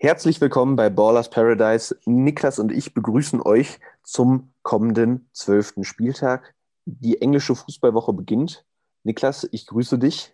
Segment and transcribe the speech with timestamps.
[0.00, 1.98] Herzlich willkommen bei Ballers Paradise.
[2.04, 6.54] Niklas und ich begrüßen euch zum kommenden zwölften Spieltag.
[6.84, 8.64] Die englische Fußballwoche beginnt.
[9.02, 10.32] Niklas, ich grüße dich.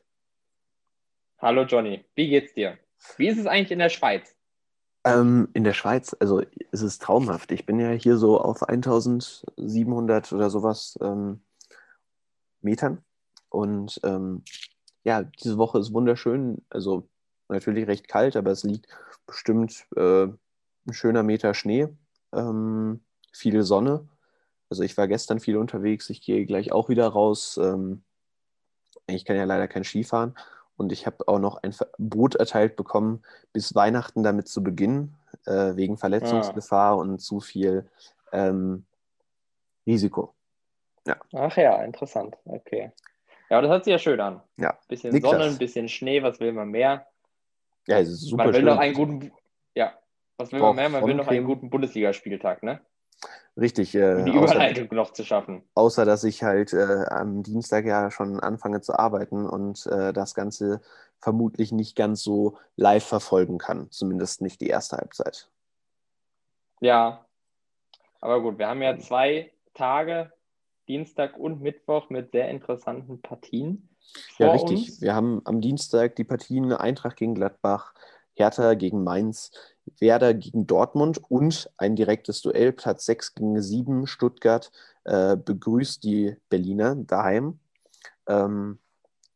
[1.39, 2.77] Hallo Johnny, wie geht's dir?
[3.17, 4.37] Wie ist es eigentlich in der Schweiz?
[5.03, 7.51] Ähm, in der Schweiz, also es ist traumhaft.
[7.51, 11.41] Ich bin ja hier so auf 1700 oder sowas ähm,
[12.61, 13.03] Metern.
[13.49, 14.45] Und ähm,
[15.05, 16.63] ja, diese Woche ist wunderschön.
[16.69, 17.09] Also
[17.49, 18.89] natürlich recht kalt, aber es liegt
[19.27, 21.89] bestimmt äh, ein schöner Meter Schnee,
[22.33, 23.01] ähm,
[23.33, 24.09] viel Sonne.
[24.71, 27.59] Also ich war gestern viel unterwegs, ich gehe gleich auch wieder raus.
[27.63, 28.03] Ähm,
[29.07, 30.35] ich kann ja leider kein Ski fahren
[30.77, 35.15] und ich habe auch noch ein Verbot erteilt bekommen, bis Weihnachten damit zu beginnen,
[35.47, 36.95] äh, wegen Verletzungsgefahr ah.
[36.95, 37.89] und zu viel
[38.33, 38.85] ähm,
[39.87, 40.35] Risiko.
[41.07, 41.17] Ja.
[41.35, 42.37] Ach ja, interessant.
[42.47, 42.91] Okay.
[43.51, 44.41] Ja, das hört sich ja schön an.
[44.57, 44.79] Ja.
[44.89, 45.33] Bisschen Niklas.
[45.33, 47.07] Sonne, ein bisschen Schnee, was will man mehr?
[47.87, 48.65] Ja, es ist super Man will schön.
[48.65, 49.33] noch einen guten,
[49.75, 49.95] ja,
[50.37, 50.89] was will man mehr?
[50.89, 52.81] Man will noch einen guten Bundesligaspieltag, ne?
[53.57, 53.95] Richtig.
[53.95, 55.63] Äh, um die Überleitung außer, noch zu schaffen.
[55.75, 60.35] Außer, dass ich halt äh, am Dienstag ja schon anfange zu arbeiten und äh, das
[60.35, 60.81] Ganze
[61.19, 63.91] vermutlich nicht ganz so live verfolgen kann.
[63.91, 65.49] Zumindest nicht die erste Halbzeit.
[66.81, 67.25] Ja,
[68.21, 70.33] aber gut, wir haben ja zwei Tage,
[70.89, 73.89] Dienstag und Mittwoch, mit sehr interessanten Partien.
[74.39, 74.89] Ja, richtig.
[74.89, 75.01] Uns.
[75.01, 77.95] Wir haben am Dienstag die Partien Eintracht gegen Gladbach,
[78.35, 79.53] Hertha gegen Mainz,
[79.99, 84.73] Werder gegen Dortmund und ein direktes Duell, Platz 6 gegen 7, Stuttgart
[85.05, 87.59] äh, begrüßt die Berliner daheim.
[88.27, 88.79] Ähm,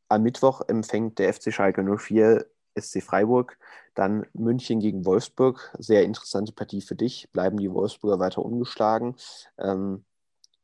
[0.08, 2.46] am Mittwoch empfängt der FC Schalke 04
[2.78, 3.58] SC Freiburg,
[3.94, 9.16] dann München gegen Wolfsburg, sehr interessante Partie für dich, bleiben die Wolfsburger weiter ungeschlagen.
[9.58, 10.04] Ähm,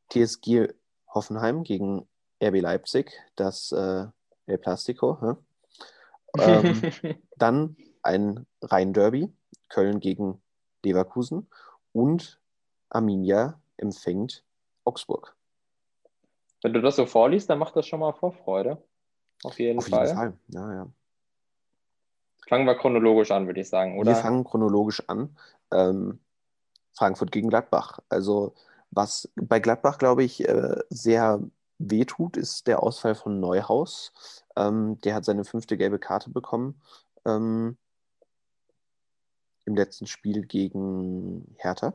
[0.09, 0.69] TSG
[1.13, 2.07] Hoffenheim gegen
[2.43, 4.05] RB Leipzig, das äh,
[4.47, 5.37] El Plastico.
[6.37, 6.81] Ähm,
[7.37, 9.31] dann ein Rhein-Derby,
[9.69, 10.41] Köln gegen
[10.83, 11.47] Leverkusen
[11.93, 12.39] und
[12.89, 14.43] Arminia empfängt
[14.83, 15.35] Augsburg.
[16.61, 18.81] Wenn du das so vorliest, dann macht das schon mal Vorfreude.
[19.43, 20.07] Auf jeden Auf Fall.
[20.07, 20.33] Jeden Fall.
[20.47, 20.87] Ja, ja.
[22.47, 24.11] Fangen wir chronologisch an, würde ich sagen, oder?
[24.11, 25.35] Wir fangen chronologisch an.
[25.71, 26.19] Ähm,
[26.93, 27.99] Frankfurt gegen Gladbach.
[28.09, 28.53] Also,
[28.91, 31.41] was bei Gladbach, glaube ich, äh, sehr
[31.77, 34.13] wehtut, ist der Ausfall von Neuhaus.
[34.55, 36.81] Ähm, der hat seine fünfte gelbe Karte bekommen.
[37.25, 37.77] Ähm,
[39.65, 41.93] im letzten Spiel gegen Hertha.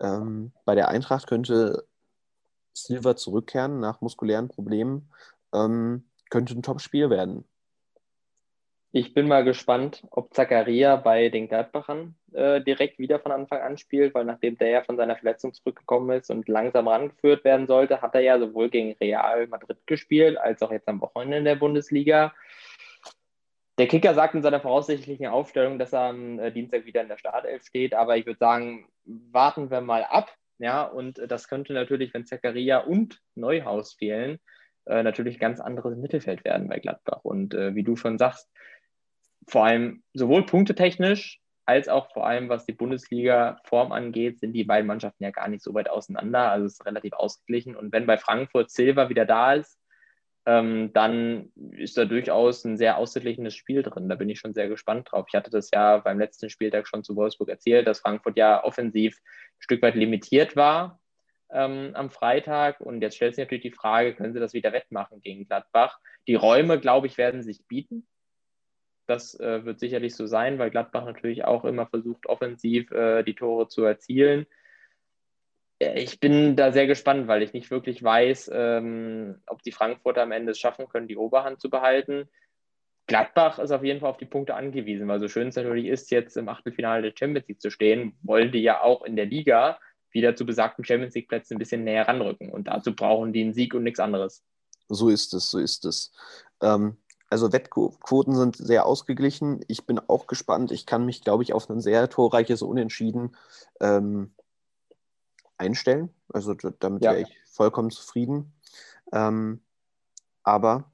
[0.00, 1.86] Ähm, bei der Eintracht könnte
[2.74, 5.10] Silva zurückkehren nach muskulären Problemen.
[5.52, 7.44] Ähm, könnte ein Top-Spiel werden.
[8.90, 13.76] Ich bin mal gespannt, ob Zakaria bei den Gladbachern äh, direkt wieder von Anfang an
[13.76, 18.00] spielt, weil nachdem der ja von seiner Verletzung zurückgekommen ist und langsam rangeführt werden sollte,
[18.00, 21.56] hat er ja sowohl gegen Real Madrid gespielt, als auch jetzt am Wochenende in der
[21.56, 22.32] Bundesliga.
[23.76, 27.18] Der Kicker sagt in seiner voraussichtlichen Aufstellung, dass er am äh, Dienstag wieder in der
[27.18, 30.34] Startelf steht, aber ich würde sagen, warten wir mal ab.
[30.58, 34.40] Ja, und das könnte natürlich, wenn Zakaria und Neuhaus fehlen,
[34.86, 37.20] äh, natürlich ein ganz anderes Mittelfeld werden bei Gladbach.
[37.22, 38.50] Und äh, wie du schon sagst,
[39.48, 44.86] vor allem sowohl punktetechnisch als auch vor allem, was die Bundesliga-Form angeht, sind die beiden
[44.86, 46.50] Mannschaften ja gar nicht so weit auseinander.
[46.50, 47.76] Also es ist relativ ausgeglichen.
[47.76, 49.78] Und wenn bei Frankfurt Silva wieder da ist,
[50.46, 54.08] ähm, dann ist da durchaus ein sehr ausgeglichenes Spiel drin.
[54.08, 55.26] Da bin ich schon sehr gespannt drauf.
[55.28, 59.18] Ich hatte das ja beim letzten Spieltag schon zu Wolfsburg erzählt, dass Frankfurt ja offensiv
[59.18, 60.98] ein Stück weit limitiert war
[61.50, 62.80] ähm, am Freitag.
[62.80, 65.98] Und jetzt stellt sich natürlich die Frage, können sie das wieder wettmachen gegen Gladbach?
[66.26, 68.06] Die Räume, glaube ich, werden sich bieten.
[69.08, 73.34] Das äh, wird sicherlich so sein, weil Gladbach natürlich auch immer versucht, offensiv äh, die
[73.34, 74.46] Tore zu erzielen
[75.80, 80.32] ich bin da sehr gespannt, weil ich nicht wirklich weiß, ähm, ob die Frankfurter am
[80.32, 82.28] Ende es schaffen können, die Oberhand zu behalten.
[83.06, 86.10] Gladbach ist auf jeden Fall auf die Punkte angewiesen, weil so schön es natürlich ist,
[86.10, 89.78] jetzt im Achtelfinale der Champions League zu stehen, wollen die ja auch in der Liga
[90.10, 92.50] wieder zu besagten Champions League Plätzen ein bisschen näher ranrücken.
[92.50, 94.44] Und dazu brauchen die einen Sieg und nichts anderes.
[94.88, 96.12] So ist es, so ist es.
[96.60, 96.96] Ähm,
[97.30, 99.60] also Wettquoten sind sehr ausgeglichen.
[99.68, 100.72] Ich bin auch gespannt.
[100.72, 103.36] Ich kann mich, glaube ich, auf ein sehr torreiches Unentschieden
[103.80, 104.32] ähm,
[105.58, 106.10] einstellen.
[106.32, 107.12] Also damit ja.
[107.12, 108.52] wäre ich vollkommen zufrieden.
[109.12, 109.60] Ähm,
[110.42, 110.90] aber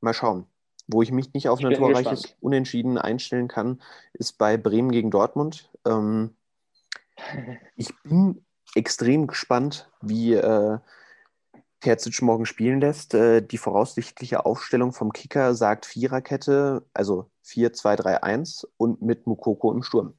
[0.00, 0.46] mal schauen.
[0.86, 2.36] Wo ich mich nicht auf ein torreiches gespannt.
[2.40, 3.80] Unentschieden einstellen kann,
[4.12, 5.70] ist bei Bremen gegen Dortmund.
[5.84, 6.36] Ähm,
[7.76, 8.44] ich bin
[8.74, 10.78] extrem gespannt, wie äh,
[11.82, 13.14] Terzic morgen spielen lässt.
[13.14, 20.14] Äh, die voraussichtliche Aufstellung vom Kicker sagt Viererkette, also 4-2-3-1 und mit Mukoko im Sturm.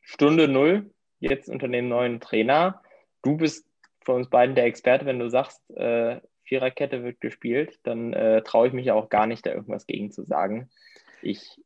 [0.00, 2.82] Stunde null jetzt unter dem neuen Trainer.
[3.22, 3.66] Du bist
[4.04, 8.68] von uns beiden der Experte, wenn du sagst, äh, Viererkette wird gespielt, dann äh, traue
[8.68, 10.68] ich mich auch gar nicht, da irgendwas gegen zu sagen.
[11.22, 11.60] Ich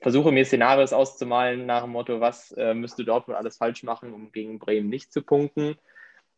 [0.00, 4.30] versuche mir Szenarios auszumalen nach dem Motto, was äh, müsste Dortmund alles falsch machen, um
[4.30, 5.76] gegen Bremen nicht zu punkten.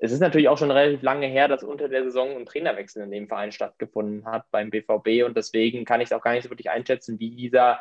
[0.05, 3.13] Es ist natürlich auch schon relativ lange her, dass unter der Saison ein Trainerwechsel in
[3.13, 6.51] dem Verein stattgefunden hat beim BVB und deswegen kann ich es auch gar nicht so
[6.51, 7.79] wirklich einschätzen, wie dieser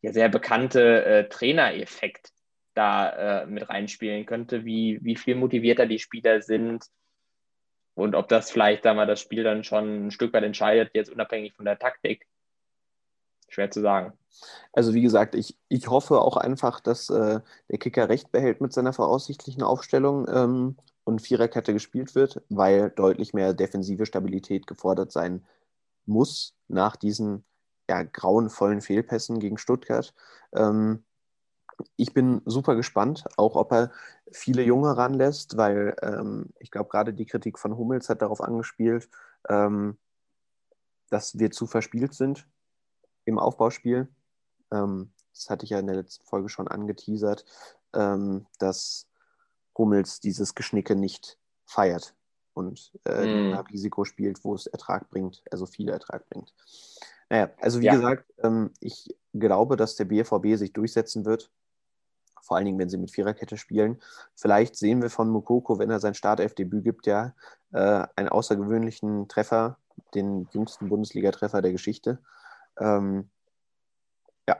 [0.00, 2.32] ja, sehr bekannte äh, Trainereffekt
[2.72, 6.86] da äh, mit reinspielen könnte, wie, wie viel motivierter die Spieler sind
[7.92, 11.10] und ob das vielleicht da mal das Spiel dann schon ein Stück weit entscheidet, jetzt
[11.10, 12.26] unabhängig von der Taktik.
[13.50, 14.14] Schwer zu sagen.
[14.72, 18.72] Also wie gesagt, ich, ich hoffe auch einfach, dass äh, der Kicker recht behält mit
[18.72, 20.76] seiner voraussichtlichen Aufstellung ähm,
[21.08, 25.42] und Viererkette gespielt wird, weil deutlich mehr defensive Stabilität gefordert sein
[26.04, 27.44] muss nach diesen
[27.88, 30.12] ja, grauenvollen Fehlpässen gegen Stuttgart.
[30.52, 31.02] Ähm,
[31.96, 33.90] ich bin super gespannt, auch ob er
[34.30, 39.08] viele Junge ranlässt, weil ähm, ich glaube, gerade die Kritik von Hummels hat darauf angespielt,
[39.48, 39.96] ähm,
[41.08, 42.46] dass wir zu verspielt sind
[43.24, 44.08] im Aufbauspiel.
[44.70, 47.46] Ähm, das hatte ich ja in der letzten Folge schon angeteasert,
[47.94, 49.08] ähm, dass
[49.78, 52.14] Hummels dieses Geschnicke nicht feiert
[52.54, 53.54] und äh, mm.
[53.70, 56.52] Risiko spielt, wo es Ertrag bringt, also viel Ertrag bringt.
[57.30, 57.94] Naja, also wie ja.
[57.94, 61.50] gesagt, ähm, ich glaube, dass der BVB sich durchsetzen wird.
[62.42, 64.00] Vor allen Dingen, wenn sie mit Viererkette spielen.
[64.34, 67.34] Vielleicht sehen wir von Mukoko, wenn er sein Startelfdebüt gibt, ja,
[67.72, 69.76] äh, einen außergewöhnlichen Treffer,
[70.14, 72.18] den jüngsten Bundesliga-Treffer der Geschichte.
[72.78, 73.28] Ähm,
[74.48, 74.56] ja.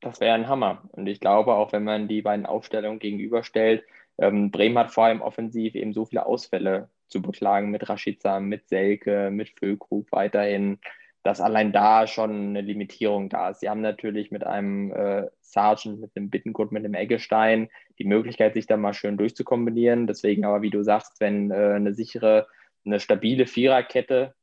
[0.00, 0.82] Das wäre ein Hammer.
[0.92, 3.84] Und ich glaube, auch wenn man die beiden Aufstellungen gegenüberstellt,
[4.20, 8.68] ähm, Bremen hat vor allem offensiv eben so viele Ausfälle zu beklagen mit Rashica, mit
[8.68, 10.78] Selke, mit Füllkrug weiterhin,
[11.22, 13.60] dass allein da schon eine Limitierung da ist.
[13.60, 17.68] Sie haben natürlich mit einem äh, Sargent, mit dem Bittenkurt, mit dem Eggestein
[17.98, 20.06] die Möglichkeit, sich da mal schön durchzukombinieren.
[20.06, 22.46] Deswegen aber, wie du sagst, wenn äh, eine sichere,
[22.84, 24.34] eine stabile Viererkette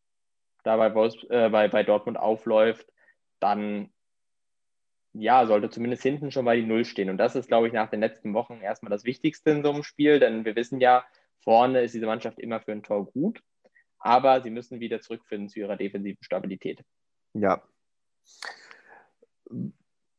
[0.64, 2.88] da bei, Wolfs äh, bei, bei Dortmund aufläuft,
[3.40, 3.90] dann
[5.14, 7.10] ja, sollte zumindest hinten schon mal die Null stehen.
[7.10, 9.84] Und das ist, glaube ich, nach den letzten Wochen erstmal das Wichtigste in so einem
[9.84, 11.06] Spiel, denn wir wissen ja,
[11.40, 13.42] vorne ist diese Mannschaft immer für ein Tor gut,
[14.00, 16.84] aber sie müssen wieder zurückfinden zu ihrer defensiven Stabilität.
[17.34, 17.62] Ja.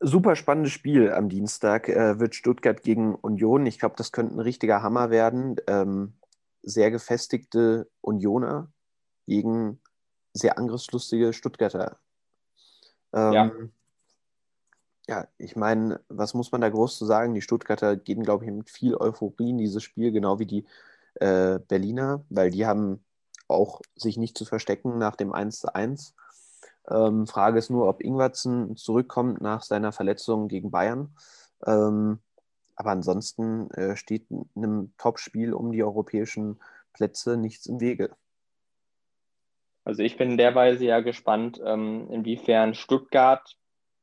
[0.00, 3.66] Super spannendes Spiel am Dienstag äh, wird Stuttgart gegen Union.
[3.66, 5.56] Ich glaube, das könnte ein richtiger Hammer werden.
[5.66, 6.14] Ähm,
[6.62, 8.72] sehr gefestigte Unioner
[9.26, 9.80] gegen
[10.32, 11.98] sehr angriffslustige Stuttgarter.
[13.12, 13.52] Ähm, ja.
[15.08, 17.34] Ja, ich meine, was muss man da groß zu sagen?
[17.34, 20.66] Die Stuttgarter gehen, glaube ich, mit viel Euphorie in dieses Spiel, genau wie die
[21.14, 23.02] äh, Berliner, weil die haben
[23.48, 26.12] auch sich nicht zu verstecken nach dem 1:1.
[26.90, 31.14] Ähm, Frage ist nur, ob Ingwertsen zurückkommt nach seiner Verletzung gegen Bayern.
[31.66, 32.18] Ähm,
[32.76, 36.60] aber ansonsten äh, steht einem Topspiel um die europäischen
[36.92, 38.10] Plätze nichts im Wege.
[39.84, 43.56] Also ich bin in der Weise ja gespannt, ähm, inwiefern Stuttgart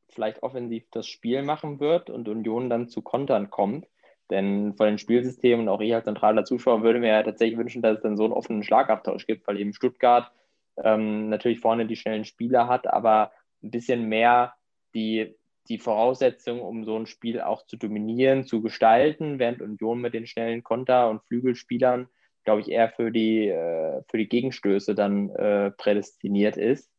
[0.09, 3.87] vielleicht offensiv das Spiel machen wird und Union dann zu Kontern kommt.
[4.29, 7.97] Denn von den Spielsystemen auch ich als zentraler Zuschauer würde mir ja tatsächlich wünschen, dass
[7.97, 10.31] es dann so einen offenen Schlagabtausch gibt, weil eben Stuttgart
[10.83, 13.31] ähm, natürlich vorne die schnellen Spieler hat, aber
[13.61, 14.55] ein bisschen mehr
[14.95, 15.35] die,
[15.69, 20.25] die Voraussetzung, um so ein Spiel auch zu dominieren, zu gestalten, während Union mit den
[20.25, 22.09] schnellen Konter- und Flügelspielern
[22.45, 26.89] glaube ich, eher für die, äh, für die Gegenstöße dann äh, prädestiniert ist.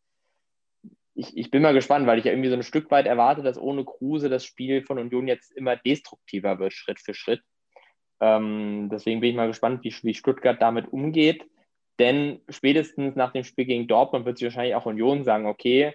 [1.19, 3.59] Ich, ich bin mal gespannt, weil ich ja irgendwie so ein Stück weit erwarte, dass
[3.59, 7.43] ohne Kruse das Spiel von Union jetzt immer destruktiver wird, Schritt für Schritt.
[8.21, 11.43] Ähm, deswegen bin ich mal gespannt, wie, wie Stuttgart damit umgeht.
[11.99, 15.95] Denn spätestens nach dem Spiel gegen Dortmund wird sich wahrscheinlich auch Union sagen, okay,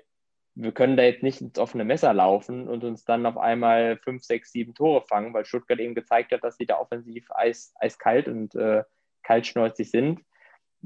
[0.55, 4.24] wir können da jetzt nicht ins offene Messer laufen und uns dann auf einmal fünf,
[4.24, 8.27] sechs, sieben Tore fangen, weil Stuttgart eben gezeigt hat, dass sie da offensiv eis, eiskalt
[8.27, 8.84] und äh,
[9.24, 10.22] kaltschnäuzig sind.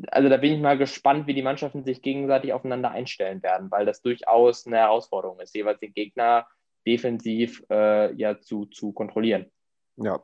[0.08, 3.86] Also da bin ich mal gespannt, wie die Mannschaften sich gegenseitig aufeinander einstellen werden, weil
[3.86, 6.48] das durchaus eine Herausforderung ist, jeweils den Gegner
[6.86, 9.52] defensiv äh, ja zu, zu kontrollieren.
[9.98, 10.22] Ja.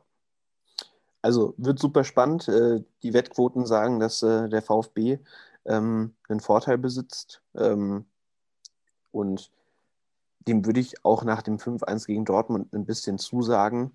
[1.22, 2.48] Also wird super spannend.
[2.48, 5.18] Äh, die Wettquoten sagen, dass äh, der VfB
[5.64, 7.42] ähm, einen Vorteil besitzt.
[7.54, 8.04] Ähm,
[9.12, 9.50] und
[10.40, 13.92] dem würde ich auch nach dem 5-1 gegen Dortmund ein bisschen zusagen.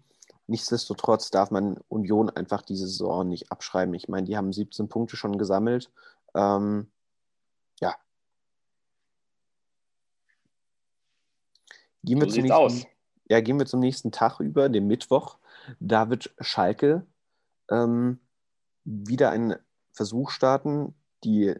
[0.48, 3.94] Nichtsdestotrotz darf man Union einfach diese Saison nicht abschreiben.
[3.94, 5.92] Ich meine, die haben 17 Punkte schon gesammelt.
[6.34, 6.90] Ähm,
[7.82, 7.96] ja.
[12.04, 12.86] Gehen wir, so zum nächsten, aus.
[13.30, 15.38] Ja, gehen wir zum nächsten Tag über, dem Mittwoch.
[15.82, 17.06] Da wird Schalke
[17.70, 18.20] ähm,
[18.86, 19.58] wieder einen
[19.92, 21.56] Versuch starten, die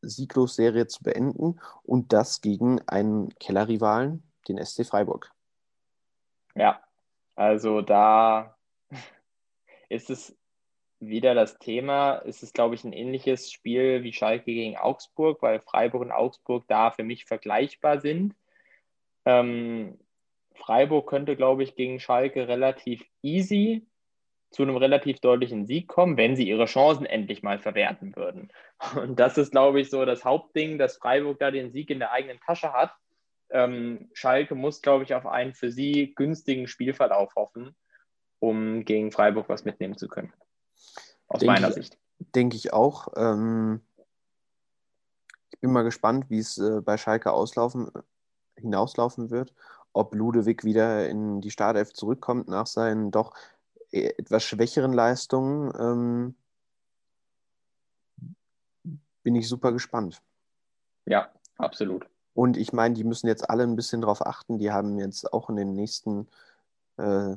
[0.00, 5.30] Sieglos-Serie zu beenden und das gegen einen Kellerrivalen, den SC Freiburg.
[6.54, 6.80] Ja,
[7.34, 8.56] also da
[9.88, 10.36] ist es
[11.00, 12.16] wieder das Thema.
[12.16, 16.64] Ist es, glaube ich, ein ähnliches Spiel wie Schalke gegen Augsburg, weil Freiburg und Augsburg
[16.68, 18.34] da für mich vergleichbar sind.
[19.24, 19.98] Ähm,
[20.54, 23.86] Freiburg könnte, glaube ich, gegen Schalke relativ easy
[24.50, 28.50] zu einem relativ deutlichen Sieg kommen, wenn sie ihre Chancen endlich mal verwerten würden.
[28.96, 32.12] Und das ist, glaube ich, so das Hauptding, dass Freiburg da den Sieg in der
[32.12, 32.92] eigenen Tasche hat.
[33.50, 37.74] Ähm, Schalke muss, glaube ich, auf einen für sie günstigen Spielverlauf hoffen,
[38.38, 40.32] um gegen Freiburg was mitnehmen zu können.
[41.28, 41.98] Aus denke meiner Sicht.
[42.34, 43.08] Denke ich auch.
[43.16, 43.80] Ähm,
[45.50, 47.90] ich bin mal gespannt, wie es äh, bei Schalke auslaufen,
[48.56, 49.52] hinauslaufen wird.
[49.92, 53.34] Ob Ludewig wieder in die Startelf zurückkommt nach seinen doch
[53.90, 56.34] etwas schwächeren Leistungen ähm,
[59.22, 60.22] bin ich super gespannt.
[61.06, 62.08] Ja, absolut.
[62.40, 64.58] Und ich meine, die müssen jetzt alle ein bisschen darauf achten.
[64.58, 66.26] Die haben jetzt auch in den nächsten
[66.96, 67.36] äh,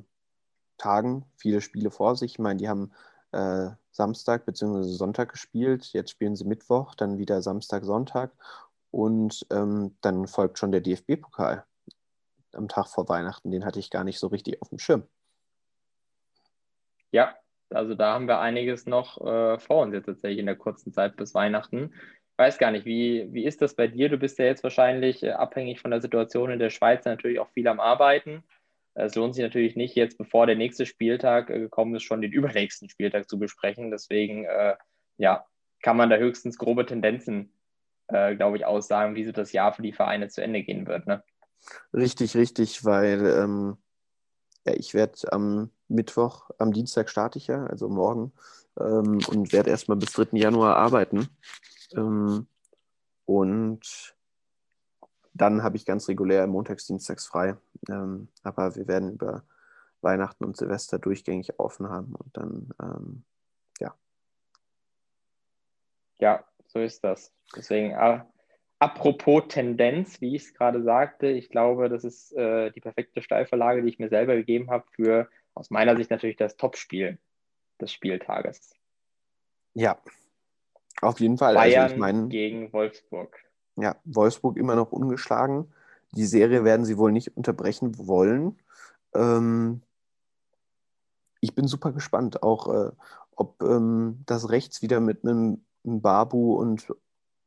[0.78, 2.32] Tagen viele Spiele vor sich.
[2.32, 2.94] Ich meine, die haben
[3.34, 4.84] äh, Samstag bzw.
[4.84, 5.92] Sonntag gespielt.
[5.92, 8.32] Jetzt spielen sie Mittwoch, dann wieder Samstag, Sonntag.
[8.92, 11.66] Und ähm, dann folgt schon der DFB-Pokal
[12.54, 13.52] am Tag vor Weihnachten.
[13.52, 15.04] Den hatte ich gar nicht so richtig auf dem Schirm.
[17.12, 17.36] Ja,
[17.72, 21.18] also da haben wir einiges noch äh, vor uns jetzt tatsächlich in der kurzen Zeit
[21.18, 21.92] bis Weihnachten.
[22.38, 24.10] Weiß gar nicht, wie, wie ist das bei dir?
[24.10, 27.50] Du bist ja jetzt wahrscheinlich äh, abhängig von der Situation in der Schweiz natürlich auch
[27.50, 28.44] viel am Arbeiten.
[28.96, 32.32] Es lohnt sich natürlich nicht, jetzt bevor der nächste Spieltag äh, gekommen ist, schon den
[32.34, 33.92] übernächsten Spieltag zu besprechen.
[33.92, 34.76] Deswegen, äh,
[35.18, 35.46] ja,
[35.82, 37.54] kann man da höchstens grobe Tendenzen,
[38.08, 41.06] äh, glaube ich, aussagen, wie so das Jahr für die Vereine zu Ende gehen wird.
[41.06, 41.24] Ne?
[41.94, 43.78] Richtig, richtig, weil ähm,
[44.66, 48.32] ja, ich werde am Mittwoch, am Dienstag starte ich ja, also morgen,
[48.80, 50.38] ähm, und werde erstmal bis 3.
[50.38, 51.28] Januar arbeiten.
[51.96, 52.48] Ähm,
[53.26, 54.16] und
[55.34, 57.58] dann habe ich ganz regulär montags, dienstags frei.
[57.90, 59.44] Ähm, aber wir werden über
[60.02, 63.24] Weihnachten und Silvester durchgängig offen haben und dann, ähm,
[63.80, 63.96] ja.
[66.20, 67.32] Ja, so ist das.
[67.56, 67.96] Deswegen,
[68.84, 73.82] Apropos Tendenz, wie ich es gerade sagte, ich glaube, das ist äh, die perfekte Steilverlage,
[73.82, 77.18] die ich mir selber gegeben habe für aus meiner Sicht natürlich das Topspiel
[77.80, 78.76] des Spieltages.
[79.74, 79.98] Ja,
[81.02, 81.56] auf jeden Fall.
[81.56, 83.38] Bayern also ich mein, gegen Wolfsburg.
[83.76, 85.74] Ja, Wolfsburg immer noch ungeschlagen.
[86.12, 88.60] Die Serie werden sie wohl nicht unterbrechen wollen.
[89.16, 89.82] Ähm,
[91.40, 92.92] ich bin super gespannt, auch äh,
[93.36, 96.94] ob ähm, das rechts wieder mit einem Babu und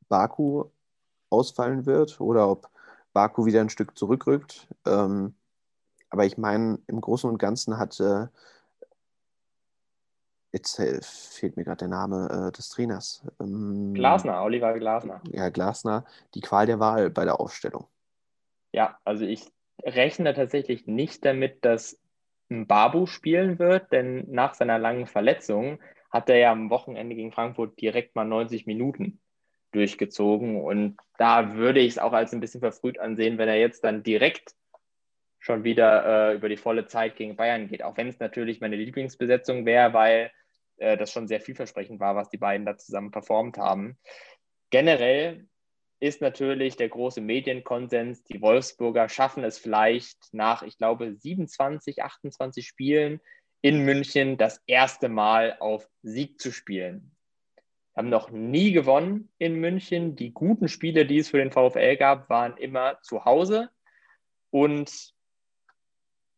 [0.09, 0.65] Baku
[1.31, 2.69] ausfallen wird oder ob
[3.13, 4.69] Baku wieder ein Stück zurückrückt.
[4.85, 5.35] Ähm,
[6.11, 8.27] aber ich meine, im Großen und Ganzen hat äh,
[10.53, 13.27] jetzt fehlt mir gerade der Name äh, des Trainers.
[13.41, 15.21] Ähm, Glasner, Oliver Glasner.
[15.31, 17.87] Ja, Glasner, die Qual der Wahl bei der Aufstellung.
[18.73, 19.51] Ja, also ich
[19.83, 21.99] rechne tatsächlich nicht damit, dass
[22.49, 27.81] Babu spielen wird, denn nach seiner langen Verletzung hat er ja am Wochenende gegen Frankfurt
[27.81, 29.21] direkt mal 90 Minuten
[29.73, 30.63] durchgezogen.
[30.63, 34.03] Und da würde ich es auch als ein bisschen verfrüht ansehen, wenn er jetzt dann
[34.03, 34.55] direkt
[35.47, 37.85] schon wieder äh, über die volle Zeit gegen Bayern geht.
[37.85, 40.33] Auch wenn es natürlich meine Lieblingsbesetzung wäre, weil
[40.79, 43.97] äh, das schon sehr vielversprechend war, was die beiden da zusammen performt haben.
[44.71, 45.47] Generell
[46.01, 52.67] ist natürlich der große Medienkonsens, die Wolfsburger schaffen es vielleicht nach, ich glaube, 27, 28
[52.67, 53.21] Spielen
[53.63, 57.13] in München das erste Mal auf Sieg zu spielen
[57.97, 60.17] haben noch nie gewonnen in München.
[60.17, 63.71] Die guten Spiele, die es für den VfL gab, waren immer zu Hause.
[64.51, 65.16] Und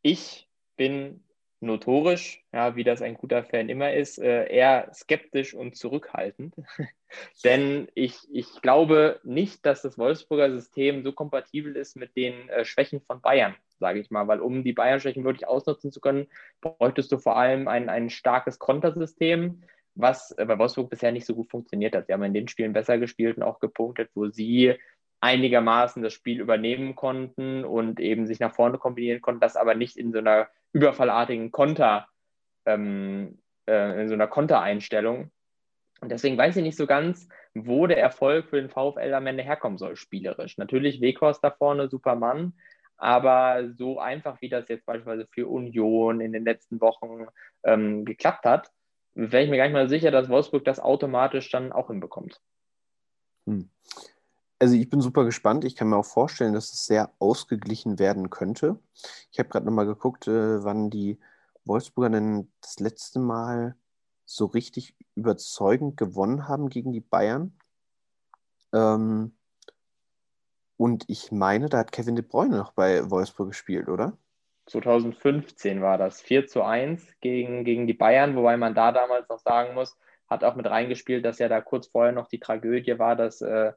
[0.08, 1.22] ich bin
[1.60, 6.54] notorisch, ja, wie das ein guter Fan immer ist, äh, eher skeptisch und zurückhaltend.
[7.44, 12.64] Denn ich, ich glaube nicht, dass das Wolfsburger System so kompatibel ist mit den äh,
[12.64, 14.28] Schwächen von Bayern, sage ich mal.
[14.28, 16.28] Weil um die Bayern-Schwächen wirklich ausnutzen zu können,
[16.60, 19.62] bräuchtest du vor allem ein, ein starkes Kontersystem
[20.00, 22.06] was bei Wolfsburg bisher nicht so gut funktioniert hat.
[22.06, 24.76] Sie haben in den Spielen besser gespielt und auch gepunktet, wo sie
[25.20, 29.96] einigermaßen das Spiel übernehmen konnten und eben sich nach vorne kombinieren konnten, das aber nicht
[29.96, 32.08] in so einer überfallartigen Konter,
[32.66, 35.30] ähm, äh, in so einer Kontereinstellung.
[36.00, 39.42] Und deswegen weiß ich nicht so ganz, wo der Erfolg für den VfL am Ende
[39.42, 40.56] herkommen soll, spielerisch.
[40.58, 42.52] Natürlich Weghorst da vorne, super Mann,
[42.96, 47.26] aber so einfach, wie das jetzt beispielsweise für Union in den letzten Wochen
[47.64, 48.70] ähm, geklappt hat,
[49.14, 52.40] wäre ich mir gar nicht mal sicher, dass Wolfsburg das automatisch dann auch hinbekommt.
[53.46, 53.70] Hm.
[54.58, 55.64] Also ich bin super gespannt.
[55.64, 58.78] Ich kann mir auch vorstellen, dass es sehr ausgeglichen werden könnte.
[59.30, 61.18] Ich habe gerade nochmal geguckt, äh, wann die
[61.64, 63.76] Wolfsburger denn das letzte Mal
[64.24, 67.56] so richtig überzeugend gewonnen haben gegen die Bayern.
[68.72, 69.36] Ähm,
[70.76, 74.16] und ich meine, da hat Kevin De Bruyne noch bei Wolfsburg gespielt, oder?
[74.66, 79.38] 2015 war das 4 zu 1 gegen, gegen die Bayern, wobei man da damals noch
[79.38, 79.96] sagen muss,
[80.28, 83.72] hat auch mit reingespielt, dass ja da kurz vorher noch die Tragödie war, dass äh,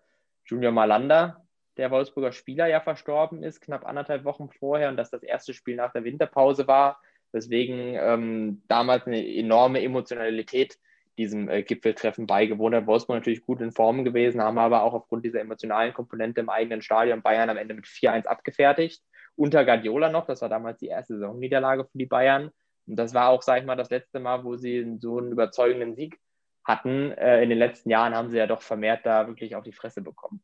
[0.46, 1.42] Junior Malanda,
[1.78, 5.76] der Wolfsburger Spieler ja verstorben ist, knapp anderthalb Wochen vorher und dass das erste Spiel
[5.76, 7.02] nach der Winterpause war.
[7.34, 10.78] Deswegen ähm, damals eine enorme Emotionalität
[11.18, 12.88] diesem äh, Gipfeltreffen beigewohnt hat.
[12.88, 16.82] Wolfsburg natürlich gut in Form gewesen, haben aber auch aufgrund dieser emotionalen Komponente im eigenen
[16.82, 19.02] Stadion Bayern am Ende mit 4-1 abgefertigt.
[19.36, 22.52] Unter Guardiola noch, das war damals die erste Saisonniederlage für die Bayern.
[22.88, 25.96] Und das war auch, sage ich mal, das letzte Mal, wo sie so einen überzeugenden
[25.96, 26.20] Sieg
[26.64, 27.12] hatten.
[27.12, 30.02] Äh, in den letzten Jahren haben sie ja doch vermehrt da wirklich auf die Fresse
[30.02, 30.42] bekommen.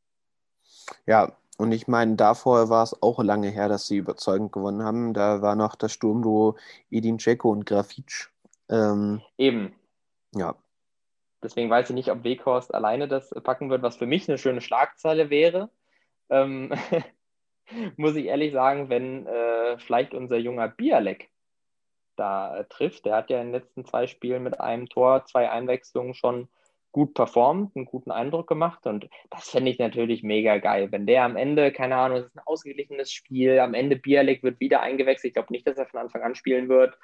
[1.05, 5.13] Ja, und ich meine, davor war es auch lange her, dass sie überzeugend gewonnen haben.
[5.13, 6.55] Da war noch das Sturmduo
[6.91, 8.29] Edin Dzeko und Grafitsch.
[8.69, 9.73] Ähm, Eben.
[10.35, 10.55] Ja.
[11.41, 14.61] Deswegen weiß ich nicht, ob Weghorst alleine das packen wird, was für mich eine schöne
[14.61, 15.69] Schlagzeile wäre.
[16.29, 16.73] Ähm,
[17.97, 21.29] muss ich ehrlich sagen, wenn äh, vielleicht unser junger Bialek
[22.19, 23.05] da äh, trifft.
[23.05, 26.49] Der hat ja in den letzten zwei Spielen mit einem Tor, zwei Einwechslungen schon
[26.91, 30.91] gut performt, einen guten Eindruck gemacht und das fände ich natürlich mega geil.
[30.91, 34.59] Wenn der am Ende, keine Ahnung, es ist ein ausgeglichenes Spiel, am Ende Bialik wird
[34.59, 36.97] wieder eingewechselt, ich glaube nicht, dass er von Anfang an spielen wird,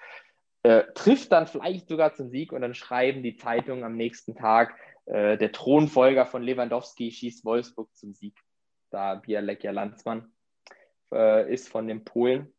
[0.64, 4.74] äh, trifft dann vielleicht sogar zum Sieg und dann schreiben die Zeitungen am nächsten Tag,
[5.06, 8.36] äh, der Thronfolger von Lewandowski schießt Wolfsburg zum Sieg.
[8.90, 10.32] Da Bialek ja Landsmann
[11.14, 12.54] äh, ist von den Polen.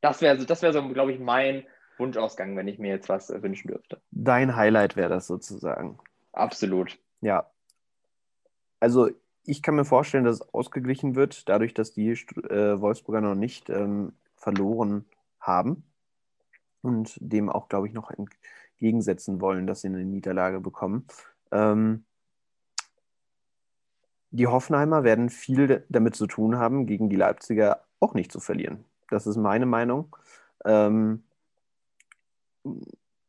[0.00, 1.64] Das wäre das wär so, glaube ich, mein
[1.98, 4.00] Wunschausgang, wenn ich mir jetzt was äh, wünschen dürfte.
[4.10, 5.98] Dein Highlight wäre das sozusagen.
[6.32, 6.98] Absolut.
[7.20, 7.50] Ja.
[8.80, 9.10] Also
[9.44, 13.68] ich kann mir vorstellen, dass es ausgeglichen wird, dadurch, dass die äh, Wolfsburger noch nicht
[13.68, 15.04] ähm, verloren
[15.38, 15.84] haben
[16.82, 21.06] und dem auch, glaube ich, noch entgegensetzen wollen, dass sie eine Niederlage bekommen.
[21.52, 22.04] Ähm,
[24.30, 28.84] die Hoffenheimer werden viel damit zu tun haben, gegen die Leipziger auch nicht zu verlieren.
[29.10, 30.16] Das ist meine Meinung.
[30.64, 31.24] Ähm,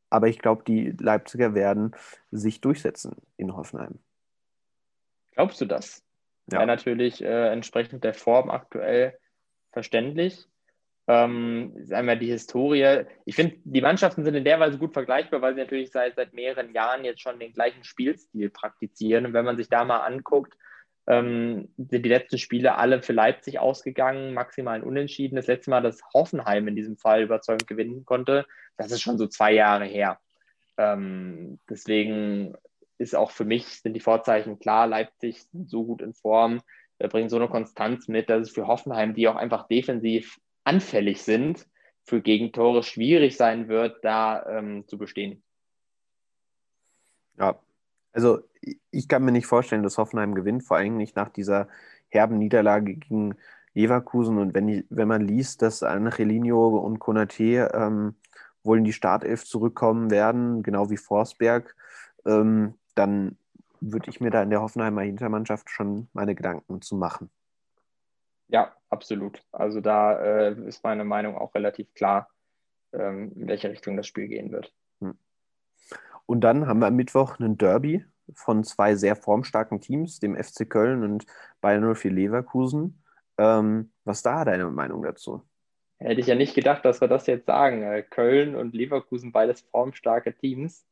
[0.09, 1.95] aber ich glaube, die Leipziger werden
[2.31, 3.99] sich durchsetzen in Hoffenheim.
[5.31, 6.03] Glaubst du das?
[6.51, 6.59] Ja.
[6.59, 9.17] Wäre natürlich äh, entsprechend der Form aktuell
[9.71, 10.47] verständlich.
[11.07, 13.05] Ähm, ist einmal die Historie.
[13.25, 16.33] Ich finde, die Mannschaften sind in der Weise gut vergleichbar, weil sie natürlich seit, seit
[16.33, 19.25] mehreren Jahren jetzt schon den gleichen Spielstil praktizieren.
[19.25, 20.53] Und wenn man sich da mal anguckt,
[21.11, 25.35] ähm, sind die letzten Spiele alle für Leipzig ausgegangen, maximal ein Unentschieden.
[25.35, 28.45] Das letzte Mal, dass Hoffenheim in diesem Fall überzeugend gewinnen konnte,
[28.77, 30.21] das ist schon so zwei Jahre her.
[30.77, 32.55] Ähm, deswegen
[32.97, 36.61] ist auch für mich, sind die Vorzeichen klar, Leipzig so gut in Form,
[36.97, 41.23] äh, bringen so eine Konstanz mit, dass es für Hoffenheim, die auch einfach defensiv anfällig
[41.23, 41.67] sind,
[42.03, 45.43] für Gegentore schwierig sein wird, da ähm, zu bestehen.
[47.37, 47.59] Ja,
[48.13, 48.39] also
[48.91, 51.67] ich kann mir nicht vorstellen, dass Hoffenheim gewinnt, vor allem nicht nach dieser
[52.09, 53.35] herben Niederlage gegen
[53.73, 54.37] Leverkusen.
[54.37, 58.15] Und wenn, die, wenn man liest, dass Angelino und Konate ähm,
[58.63, 61.75] wohl in die Startelf zurückkommen werden, genau wie Forsberg,
[62.25, 63.37] ähm, dann
[63.79, 67.29] würde ich mir da in der Hoffenheimer Hintermannschaft schon meine Gedanken zu machen.
[68.49, 69.41] Ja, absolut.
[69.51, 72.29] Also da äh, ist meine Meinung auch relativ klar,
[72.91, 74.73] ähm, in welche Richtung das Spiel gehen wird.
[76.31, 80.69] Und dann haben wir am Mittwoch einen Derby von zwei sehr formstarken Teams, dem FC
[80.69, 81.25] Köln und
[81.59, 83.03] Bayern 04 Leverkusen.
[83.37, 85.41] Ähm, was da deine Meinung dazu?
[85.97, 87.83] Hätte ich ja nicht gedacht, dass wir das jetzt sagen.
[88.11, 90.85] Köln und Leverkusen, beides formstarke Teams.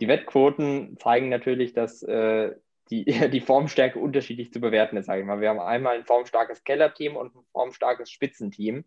[0.00, 2.54] Die Wettquoten zeigen natürlich, dass äh,
[2.88, 5.42] die, die Formstärke unterschiedlich zu bewerten ist, sage ich mal.
[5.42, 8.86] Wir haben einmal ein formstarkes Kellerteam und ein formstarkes Spitzenteam.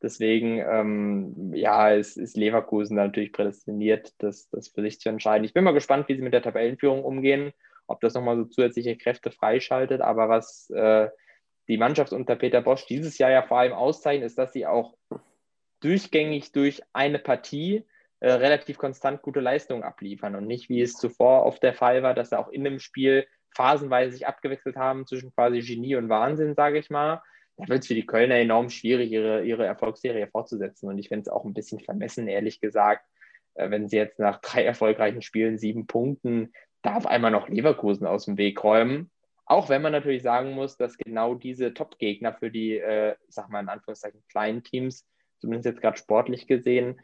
[0.00, 5.44] Deswegen, ähm, ja, ist, ist Leverkusen natürlich prädestiniert, das, das für sich zu entscheiden.
[5.44, 7.52] Ich bin mal gespannt, wie sie mit der Tabellenführung umgehen,
[7.88, 10.00] ob das nochmal so zusätzliche Kräfte freischaltet.
[10.00, 11.08] Aber was äh,
[11.66, 14.94] die Mannschaft unter Peter Bosch dieses Jahr ja vor allem auszeichnet, ist, dass sie auch
[15.80, 17.84] durchgängig durch eine Partie
[18.20, 22.14] äh, relativ konstant gute Leistungen abliefern und nicht, wie es zuvor oft der Fall war,
[22.14, 26.54] dass sie auch in einem Spiel phasenweise sich abgewechselt haben zwischen quasi Genie und Wahnsinn,
[26.54, 27.20] sage ich mal
[27.58, 30.88] da wird es für die Kölner enorm schwierig, ihre, ihre Erfolgsserie fortzusetzen.
[30.88, 33.04] Und ich finde es auch ein bisschen vermessen, ehrlich gesagt,
[33.54, 38.06] äh, wenn sie jetzt nach drei erfolgreichen Spielen sieben Punkten da auf einmal noch Leverkusen
[38.06, 39.10] aus dem Weg räumen.
[39.44, 43.48] Auch wenn man natürlich sagen muss, dass genau diese Top-Gegner für die, äh, ich sag
[43.48, 45.04] mal in Anführungszeichen, kleinen Teams,
[45.40, 47.00] zumindest jetzt gerade sportlich gesehen,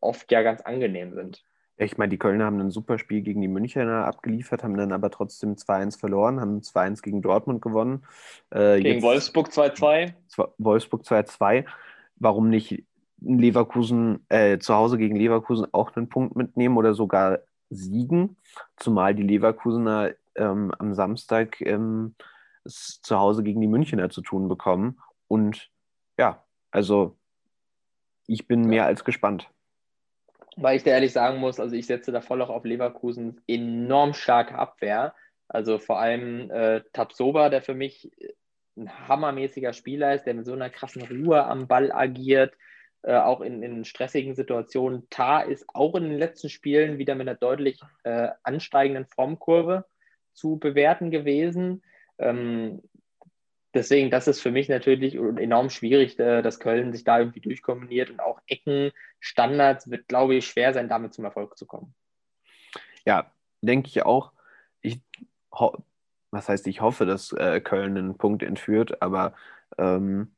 [0.00, 1.44] oft ja ganz angenehm sind.
[1.82, 5.10] Ich meine, die Kölner haben ein super Spiel gegen die Münchner abgeliefert, haben dann aber
[5.10, 8.04] trotzdem 2-1 verloren, haben 2-1 gegen Dortmund gewonnen.
[8.50, 10.12] Äh, gegen Wolfsburg 2-2.
[10.58, 11.64] Wolfsburg 2-2.
[12.16, 12.84] Warum nicht
[13.22, 17.38] Leverkusen äh, zu Hause gegen Leverkusen auch einen Punkt mitnehmen oder sogar
[17.70, 18.36] siegen?
[18.76, 22.14] Zumal die Leverkusener ähm, am Samstag ähm,
[22.62, 25.00] es zu Hause gegen die Münchner zu tun bekommen.
[25.28, 25.70] Und
[26.18, 27.16] ja, also
[28.26, 28.68] ich bin ja.
[28.68, 29.50] mehr als gespannt
[30.56, 34.14] weil ich dir ehrlich sagen muss, also ich setze da voll auch auf Leverkusens enorm
[34.14, 35.14] starke Abwehr.
[35.48, 38.10] Also vor allem äh, Tapsoba, der für mich
[38.76, 42.54] ein hammermäßiger Spieler ist, der mit so einer krassen Ruhe am Ball agiert,
[43.02, 45.08] äh, auch in, in, stressigen Situationen.
[45.10, 49.86] Tar ist auch in den letzten Spielen wieder mit einer deutlich äh, ansteigenden Formkurve
[50.32, 51.82] zu bewerten gewesen.
[52.18, 52.82] Ähm,
[53.74, 58.10] deswegen, das ist für mich natürlich enorm schwierig, äh, dass Köln sich da irgendwie durchkombiniert
[58.10, 61.94] und auch Ecken, Standards wird, glaube ich, schwer sein, damit zum Erfolg zu kommen.
[63.04, 64.32] Ja, denke ich auch.
[64.80, 65.00] Ich
[66.30, 69.34] was heißt, ich hoffe, dass äh, Köln einen Punkt entführt, aber
[69.78, 70.32] ähm,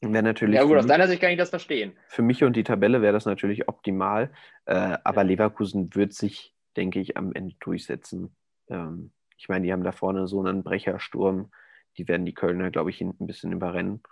[0.00, 0.56] wäre natürlich.
[0.56, 1.92] Ja, gut, aus deiner Sicht kann ich das verstehen.
[2.08, 4.30] Für mich und die Tabelle wäre das natürlich optimal,
[4.66, 5.28] äh, aber ja.
[5.28, 8.36] Leverkusen wird sich, denke ich, am Ende durchsetzen.
[8.68, 11.50] Ähm, ich meine, die haben da vorne so einen Brechersturm,
[11.98, 14.02] die werden die Kölner, glaube ich, hinten ein bisschen überrennen.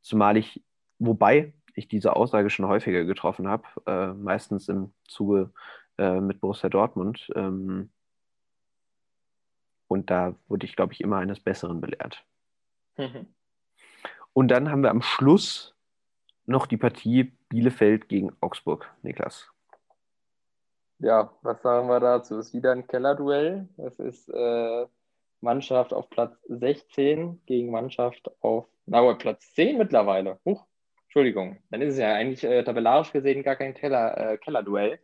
[0.00, 0.62] Zumal ich,
[0.98, 5.52] wobei ich diese Aussage schon häufiger getroffen habe, äh, meistens im Zuge
[5.98, 7.30] äh, mit Borussia Dortmund.
[7.34, 7.90] Ähm,
[9.88, 12.24] und da wurde ich, glaube ich, immer eines Besseren belehrt.
[12.96, 13.26] Mhm.
[14.32, 15.74] Und dann haben wir am Schluss
[16.46, 19.50] noch die Partie Bielefeld gegen Augsburg, Niklas.
[20.98, 22.38] Ja, was sagen wir dazu?
[22.38, 23.68] Es ist wieder ein Kellerduell.
[23.78, 24.86] Es ist äh,
[25.40, 30.38] Mannschaft auf Platz 16 gegen Mannschaft auf, na Platz 10 mittlerweile.
[30.44, 30.66] Huch,
[31.04, 31.58] Entschuldigung.
[31.70, 35.00] Dann ist es ja eigentlich äh, tabellarisch gesehen gar kein Keller, äh, Kellerduell.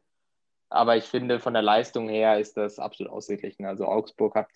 [0.68, 3.66] Aber ich finde, von der Leistung her ist das absolut ausgeglichen.
[3.66, 4.48] Also Augsburg hat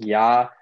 [0.00, 0.52] ja,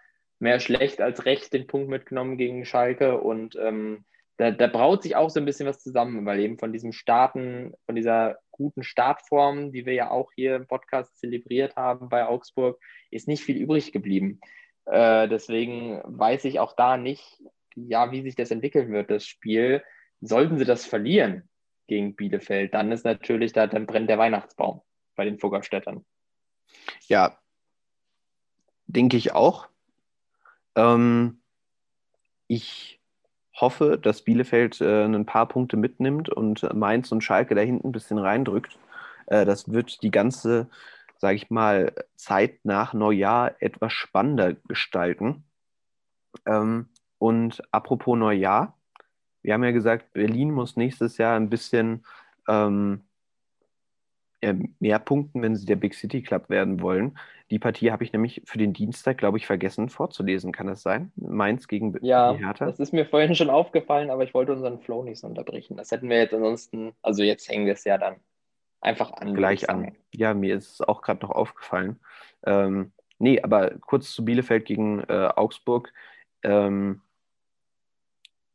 [0.42, 4.04] mehr schlecht als recht den Punkt mitgenommen gegen Schalke und ähm,
[4.38, 7.74] da, da, braut sich auch so ein bisschen was zusammen, weil eben von diesem Starten,
[7.87, 12.80] von dieser guten Startform, die wir ja auch hier im Podcast zelebriert haben bei Augsburg,
[13.10, 14.40] ist nicht viel übrig geblieben.
[14.84, 17.42] Äh, deswegen weiß ich auch da nicht,
[17.74, 19.82] ja, wie sich das entwickeln wird, das Spiel.
[20.20, 21.48] Sollten sie das verlieren
[21.88, 24.82] gegen Bielefeld, dann ist natürlich, da, dann brennt der Weihnachtsbaum
[25.16, 26.04] bei den Fuggerstädtern.
[27.06, 27.38] Ja,
[28.86, 29.68] denke ich auch.
[30.74, 31.42] Ähm,
[32.46, 33.01] ich
[33.54, 37.92] hoffe, dass Bielefeld äh, ein paar Punkte mitnimmt und Mainz und Schalke da hinten ein
[37.92, 38.78] bisschen reindrückt.
[39.26, 40.68] Äh, das wird die ganze,
[41.18, 45.44] sage ich mal, Zeit nach Neujahr etwas spannender gestalten.
[46.46, 46.88] Ähm,
[47.18, 48.76] und apropos Neujahr,
[49.42, 52.04] wir haben ja gesagt, Berlin muss nächstes Jahr ein bisschen
[52.48, 53.02] ähm,
[54.81, 57.16] mehr punkten, wenn sie der Big City Club werden wollen.
[57.50, 60.52] Die Partie habe ich nämlich für den Dienstag, glaube ich, vergessen vorzulesen.
[60.52, 61.12] Kann das sein?
[61.16, 62.66] Mainz gegen ja, Hertha?
[62.66, 65.76] Das ist mir vorhin schon aufgefallen, aber ich wollte unseren Flow nicht so unterbrechen.
[65.76, 68.16] Das hätten wir jetzt ansonsten, also jetzt hängen wir es ja dann
[68.81, 69.35] einfach an.
[69.35, 69.94] Gleich an.
[70.12, 72.00] Ja, mir ist es auch gerade noch aufgefallen.
[72.44, 75.92] Ähm, nee, aber kurz zu Bielefeld gegen äh, Augsburg.
[76.42, 77.00] Ähm,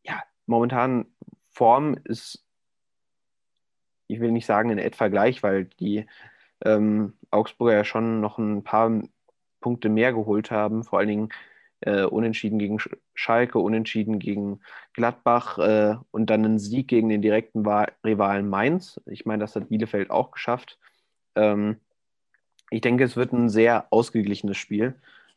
[0.04, 1.06] ja, momentan
[1.52, 2.47] Form ist
[4.08, 6.06] ich will nicht sagen in etwa gleich, weil die
[6.64, 9.02] ähm, Augsburger ja schon noch ein paar
[9.62, 11.30] Punkte mehr geholt haben, vor allen Dingen
[11.82, 12.80] äh, unentschieden gegen
[13.14, 14.62] Schalke, unentschieden gegen
[14.94, 17.66] Gladbach äh, und dann einen Sieg gegen den direkten
[18.04, 19.00] Rivalen Mainz.
[19.06, 20.80] Ich meine, das hat Bielefeld auch geschafft.
[21.36, 21.78] Ähm,
[22.70, 24.96] ich denke, es wird ein sehr ausgeglichenes Spiel,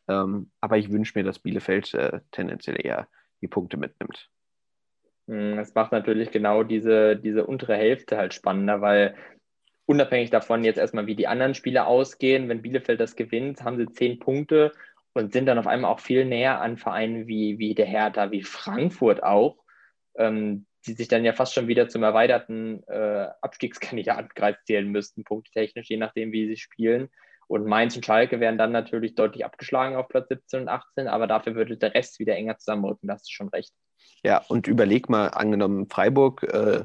[0.09, 3.07] ähm, aber ich wünsche mir, dass Bielefeld äh, tendenziell eher
[3.41, 4.31] die Punkte mitnimmt.
[5.31, 9.15] Hm, es macht natürlich genau diese, diese untere Hälfte halt spannender, weil
[9.87, 13.93] unabhängig davon jetzt erstmal, wie die anderen Spiele ausgehen, wenn Bielefeld das gewinnt, haben sie
[13.93, 14.73] zehn Punkte
[15.13, 18.43] und sind dann auf einmal auch viel näher an Vereinen wie, wie der Hertha, wie
[18.43, 19.57] Frankfurt auch,
[20.17, 25.91] ähm, die sich dann ja fast schon wieder zum erweiterten äh, Abstiegskandidatenkreis zählen müssten, punktetechnisch,
[25.91, 27.09] je nachdem, wie sie spielen.
[27.47, 31.27] Und Mainz und Schalke werden dann natürlich deutlich abgeschlagen auf Platz 17 und 18, aber
[31.29, 33.73] dafür würde der Rest wieder enger zusammenrücken, da hast du schon recht.
[34.23, 36.85] Ja, und überleg mal, angenommen, Freiburg äh,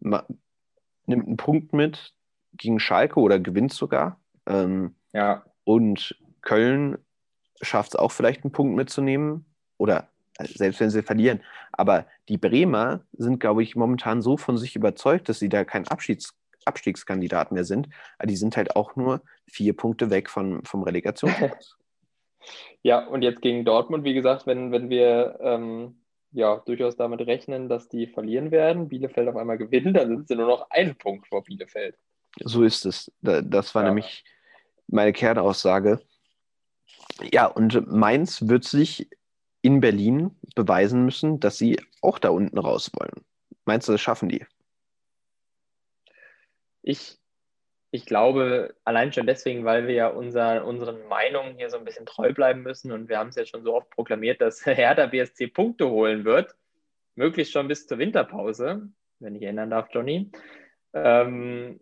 [0.00, 2.14] nimmt einen Punkt mit
[2.52, 4.20] gegen Schalke oder gewinnt sogar.
[4.46, 5.44] Ähm, ja.
[5.64, 6.98] Und Köln
[7.60, 9.46] schafft es auch vielleicht einen Punkt mitzunehmen
[9.78, 11.40] oder äh, selbst wenn sie verlieren.
[11.72, 15.88] Aber die Bremer sind, glaube ich, momentan so von sich überzeugt, dass sie da kein
[15.88, 16.34] Abschieds
[16.66, 17.88] Abstiegskandidat mehr sind.
[18.18, 21.76] Aber die sind halt auch nur vier Punkte weg von, vom Relegationsplatz.
[22.82, 26.00] ja, und jetzt gegen Dortmund, wie gesagt, wenn, wenn wir ähm,
[26.36, 30.36] ja, durchaus damit rechnen, dass die verlieren werden, Bielefeld auf einmal gewinnen, dann sind sie
[30.36, 31.96] nur noch einen Punkt vor Bielefeld.
[32.44, 33.10] So ist es.
[33.22, 33.88] Das war ja.
[33.88, 34.22] nämlich
[34.86, 35.98] meine Kernaussage.
[37.32, 39.08] Ja, und Mainz wird sich
[39.62, 43.24] in Berlin beweisen müssen, dass sie auch da unten raus wollen.
[43.64, 44.44] Meinst du, das schaffen die?
[46.82, 47.18] Ich
[47.90, 52.06] ich glaube, allein schon deswegen, weil wir ja unser, unseren Meinungen hier so ein bisschen
[52.06, 55.48] treu bleiben müssen und wir haben es ja schon so oft proklamiert, dass Hertha BSC
[55.48, 56.54] Punkte holen wird,
[57.14, 58.88] möglichst schon bis zur Winterpause,
[59.20, 60.30] wenn ich erinnern darf, Johnny.
[60.92, 61.80] Ähm,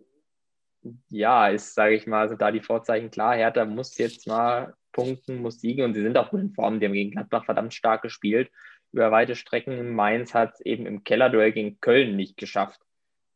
[1.09, 3.35] ja, ist, sage ich mal, sind da die Vorzeichen klar.
[3.35, 6.79] Hertha muss jetzt mal Punkten, muss siegen und sie sind auch gut in Form.
[6.79, 8.51] Die haben gegen Gladbach verdammt stark gespielt
[8.93, 9.95] über weite Strecken.
[9.95, 12.81] Mainz hat es eben im Kellerduell gegen Köln nicht geschafft,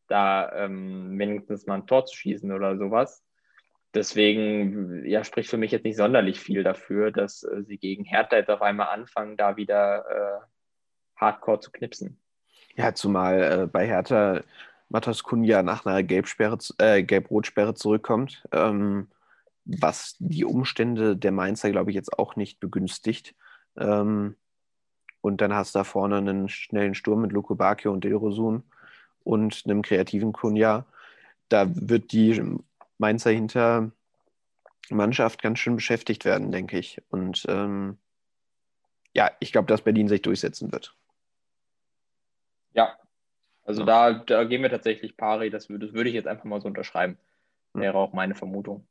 [0.09, 3.23] da ähm, mindestens mal ein Tor zu schießen oder sowas.
[3.95, 8.37] Deswegen ja, spricht für mich jetzt nicht sonderlich viel dafür, dass äh, sie gegen Hertha
[8.37, 10.47] jetzt auf einmal anfangen, da wieder äh,
[11.17, 12.21] hardcore zu knipsen.
[12.75, 14.43] Ja, zumal äh, bei Hertha
[14.89, 19.09] Matas Kunja nach einer Gelbsperre, äh, Gelb-Rot-Sperre zurückkommt, ähm,
[19.65, 23.35] was die Umstände der Mainzer, glaube ich, jetzt auch nicht begünstigt.
[23.77, 24.37] Ähm,
[25.21, 28.63] und dann hast du da vorne einen schnellen Sturm mit Luko Bakio und Dilrosun
[29.29, 30.87] und einem kreativen Kunja.
[31.51, 32.43] Da wird die
[32.97, 33.93] Mainzer hinter
[34.89, 37.03] Mannschaft ganz schön beschäftigt werden, denke ich.
[37.11, 37.99] Und ähm,
[39.13, 40.97] ja, ich glaube, dass Berlin sich durchsetzen wird.
[42.73, 42.97] Ja,
[43.65, 43.87] also ja.
[43.87, 45.51] Da, da gehen wir tatsächlich pari.
[45.51, 47.19] Das, das würde ich jetzt einfach mal so unterschreiben.
[47.75, 48.87] Wäre auch meine Vermutung.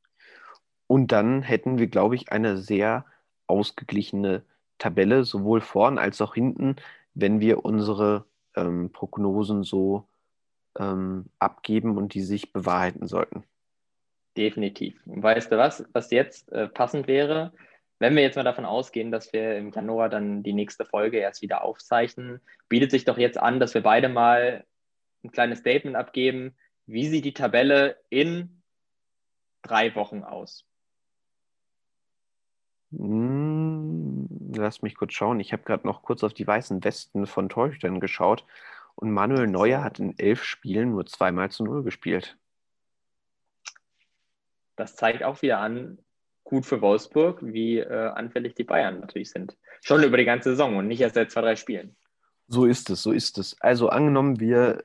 [0.85, 3.05] Und dann hätten wir, glaube ich, eine sehr
[3.47, 4.43] ausgeglichene
[4.77, 6.75] Tabelle, sowohl vorn als auch hinten,
[7.15, 10.07] wenn wir unsere ähm, Prognosen so
[10.77, 13.43] ähm, abgeben und die sich bewahrheiten sollten.
[14.35, 14.99] Definitiv.
[15.05, 17.53] Und weißt du was, was jetzt äh, passend wäre?
[17.99, 21.41] Wenn wir jetzt mal davon ausgehen, dass wir im Januar dann die nächste Folge erst
[21.41, 24.65] wieder aufzeichnen, bietet sich doch jetzt an, dass wir beide mal
[25.23, 26.55] ein kleines Statement abgeben.
[26.85, 28.61] Wie sieht die Tabelle in
[29.63, 30.63] drei Wochen aus?
[32.91, 35.39] Hm, lass mich kurz schauen.
[35.39, 38.45] Ich habe gerade noch kurz auf die weißen Westen von Torhütern geschaut
[38.97, 42.35] und Manuel Neuer hat in elf Spielen nur zweimal zu Null gespielt.
[44.75, 45.99] Das zeigt auch wieder an,
[46.43, 49.55] gut für Wolfsburg, wie äh, anfällig die Bayern natürlich sind.
[49.81, 51.95] Schon über die ganze Saison und nicht erst seit zwei, drei Spielen.
[52.47, 53.55] So ist es, so ist es.
[53.61, 54.83] Also angenommen, wir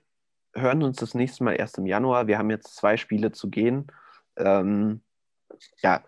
[0.54, 2.26] hören uns das nächste Mal erst im Januar.
[2.26, 3.86] Wir haben jetzt zwei Spiele zu gehen.
[4.36, 5.00] Ähm,
[5.82, 6.02] ja,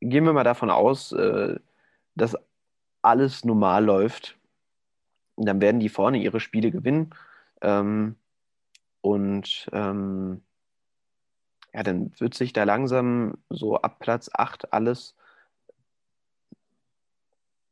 [0.00, 1.56] gehen wir mal davon aus, äh,
[2.14, 2.34] dass
[3.02, 4.39] alles normal läuft.
[5.46, 7.14] Dann werden die vorne ihre Spiele gewinnen.
[7.62, 8.16] Ähm,
[9.00, 10.42] und ähm,
[11.72, 15.14] ja, dann wird sich da langsam so ab Platz 8 alles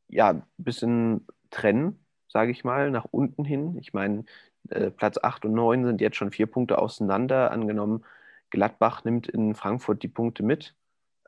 [0.09, 3.77] ja, ein bisschen trennen, sage ich mal, nach unten hin.
[3.79, 4.25] Ich meine,
[4.71, 7.51] äh, Platz 8 und 9 sind jetzt schon vier Punkte auseinander.
[7.51, 8.05] Angenommen,
[8.51, 10.75] Gladbach nimmt in Frankfurt die Punkte mit.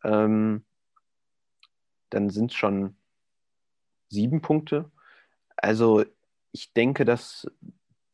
[0.03, 0.65] Ähm,
[2.11, 2.97] dann sind es schon
[4.09, 4.91] sieben Punkte.
[5.57, 6.05] Also
[6.53, 7.51] ich denke, dass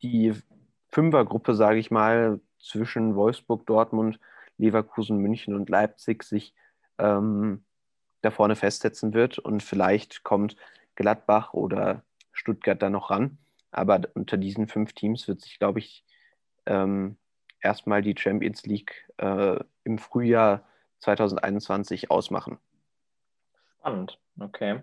[0.01, 0.33] die
[0.89, 4.19] Fünfergruppe, sage ich mal, zwischen Wolfsburg, Dortmund,
[4.57, 6.53] Leverkusen, München und Leipzig sich
[6.97, 7.63] ähm,
[8.21, 10.55] da vorne festsetzen wird und vielleicht kommt
[10.95, 13.37] Gladbach oder Stuttgart da noch ran.
[13.71, 16.03] Aber unter diesen fünf Teams wird sich, glaube ich,
[16.65, 17.17] ähm,
[17.61, 20.67] erstmal die Champions League äh, im Frühjahr
[20.99, 22.57] 2021 ausmachen.
[23.79, 24.81] Spannend, okay.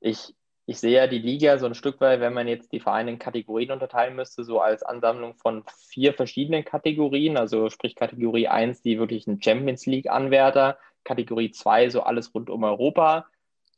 [0.00, 0.34] Ich,
[0.66, 3.18] ich sehe ja die Liga so ein Stück weit, wenn man jetzt die Vereine in
[3.18, 7.36] Kategorien unterteilen müsste, so als Ansammlung von vier verschiedenen Kategorien.
[7.36, 12.62] Also sprich Kategorie 1, die wirklich ein Champions League-Anwärter, Kategorie 2, so alles rund um
[12.62, 13.26] Europa,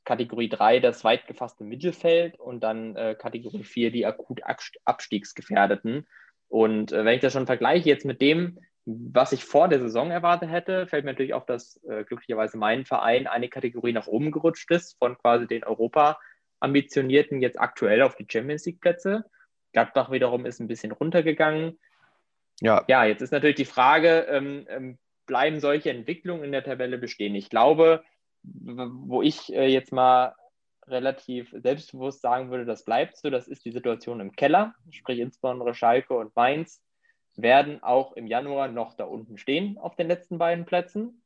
[0.04, 4.42] Kategorie 3 das weit gefasste Mittelfeld und dann äh, Kategorie 4 die akut
[4.84, 6.06] Abstiegsgefährdeten.
[6.48, 10.10] Und äh, wenn ich das schon vergleiche jetzt mit dem, was ich vor der Saison
[10.10, 14.30] erwartet hätte, fällt mir natürlich auf, dass äh, glücklicherweise mein Verein eine Kategorie nach oben
[14.30, 15.64] gerutscht ist, von quasi den
[16.64, 19.24] Europa-Ambitionierten jetzt aktuell auf die Champions League-Plätze.
[19.72, 21.78] Gladbach wiederum ist ein bisschen runtergegangen.
[22.60, 26.98] Ja, ja jetzt ist natürlich die Frage, ähm, ähm, bleiben solche Entwicklungen in der Tabelle
[26.98, 27.34] bestehen?
[27.34, 28.04] Ich glaube,
[28.42, 30.34] wo ich äh, jetzt mal
[30.86, 35.74] relativ selbstbewusst sagen würde, das bleibt so, das ist die Situation im Keller, sprich insbesondere
[35.74, 36.82] Schalke und Mainz
[37.36, 41.23] werden auch im Januar noch da unten stehen auf den letzten beiden Plätzen.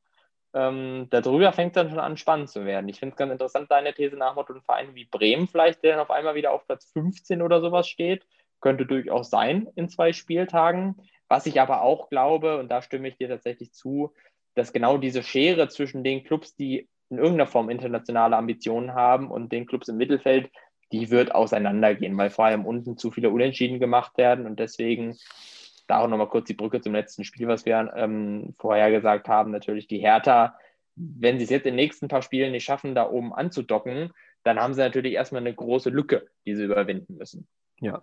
[0.55, 2.89] Ähm, darüber fängt es dann schon an, spannend zu werden.
[2.89, 5.93] Ich finde es ganz interessant, deine These nach Motto, ein Verein wie Bremen vielleicht, der
[5.93, 8.27] dann auf einmal wieder auf Platz 15 oder sowas steht,
[8.61, 10.97] könnte durchaus sein in zwei Spieltagen.
[11.29, 14.15] Was ich aber auch glaube, und da stimme ich dir tatsächlich zu,
[14.55, 19.53] dass genau diese Schere zwischen den Clubs, die in irgendeiner Form internationale Ambitionen haben und
[19.53, 20.51] den Clubs im Mittelfeld,
[20.93, 25.17] die wird auseinandergehen, weil vor allem unten zu viele Unentschieden gemacht werden und deswegen
[25.89, 29.51] da auch nochmal kurz die Brücke zum letzten Spiel, was wir ähm, vorher gesagt haben.
[29.51, 30.57] Natürlich die Hertha,
[30.95, 34.13] wenn sie es jetzt in den nächsten paar Spielen nicht schaffen, da oben anzudocken,
[34.45, 37.49] dann haben sie natürlich erstmal eine große Lücke, die sie überwinden müssen.
[37.81, 38.03] Ja.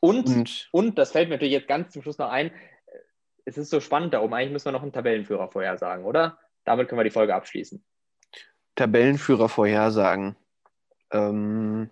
[0.00, 2.50] Und, und, und das fällt mir natürlich jetzt ganz zum Schluss noch ein,
[3.46, 4.34] es ist so spannend da oben.
[4.34, 6.38] Eigentlich müssen wir noch einen Tabellenführer vorhersagen, oder?
[6.64, 7.82] Damit können wir die Folge abschließen.
[8.74, 10.36] Tabellenführer vorhersagen.
[11.12, 11.90] Ähm,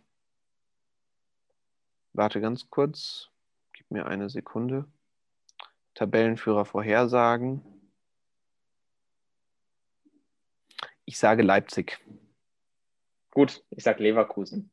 [2.13, 3.31] warte ganz kurz.
[3.89, 4.87] Gib mir eine Sekunde.
[5.95, 7.63] Tabellenführer vorhersagen.
[11.05, 12.01] Ich sage Leipzig.
[13.31, 14.71] Gut, ich sage Leverkusen.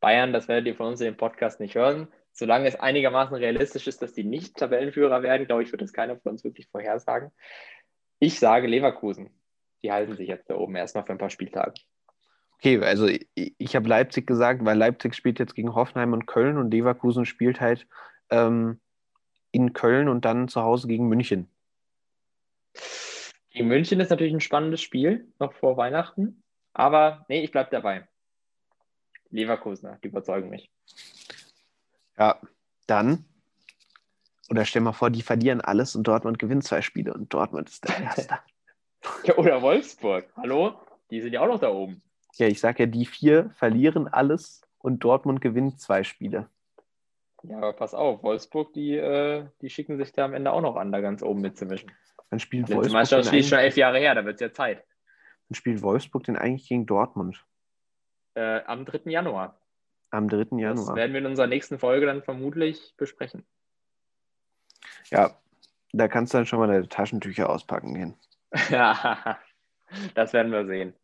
[0.00, 2.08] Bayern, das werdet ihr von uns in dem Podcast nicht hören.
[2.32, 6.16] Solange es einigermaßen realistisch ist, dass die nicht Tabellenführer werden, glaube ich, wird das keiner
[6.16, 7.30] von uns wirklich vorhersagen.
[8.18, 9.30] Ich sage Leverkusen.
[9.82, 11.82] Die halten sich jetzt da oben erstmal für ein paar Spieltage.
[12.58, 16.58] Okay, also ich, ich habe Leipzig gesagt, weil Leipzig spielt jetzt gegen Hoffenheim und Köln
[16.58, 17.88] und Leverkusen spielt halt
[18.32, 18.80] ähm,
[19.52, 21.48] in Köln und dann zu Hause gegen München.
[23.50, 26.42] Gegen München ist natürlich ein spannendes Spiel, noch vor Weihnachten.
[26.72, 28.08] Aber nee, ich bleibe dabei.
[29.30, 30.70] Leverkusener, die überzeugen mich.
[32.18, 32.40] Ja,
[32.86, 33.24] dann.
[34.50, 37.88] Oder stell mal vor, die verlieren alles und Dortmund gewinnt zwei Spiele und Dortmund ist
[37.88, 38.38] der Erste.
[39.24, 40.30] ja, oder Wolfsburg.
[40.36, 40.80] Hallo?
[41.10, 42.02] Die sind ja auch noch da oben.
[42.36, 46.48] Ja, ich sage ja, die vier verlieren alles und Dortmund gewinnt zwei Spiele.
[47.44, 50.76] Ja, aber pass auf, Wolfsburg, die, äh, die schicken sich da am Ende auch noch
[50.76, 51.90] an, da ganz oben mitzumischen.
[52.30, 52.92] Dann spielt Die Wolfsburg.
[52.94, 54.84] Meisterschaft den ist schon elf Jahre her, da wird es ja Zeit.
[55.48, 57.44] Dann spielt Wolfsburg den eigentlich gegen Dortmund
[58.34, 59.10] Äh, am 3.
[59.10, 59.58] Januar.
[60.10, 60.44] am 3.
[60.44, 60.94] Das Januar.
[60.96, 63.44] werden wir in unserer nächsten Folge dann vermutlich besprechen.
[65.10, 65.36] Ja,
[65.92, 68.14] da kannst du dann schon mal deine Taschentücher auspacken gehen.
[68.70, 69.38] Ja,
[70.14, 70.94] das werden wir sehen.